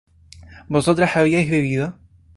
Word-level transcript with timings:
¿vosotras 0.67 1.15
habíais 1.15 1.47
bebido? 1.47 1.87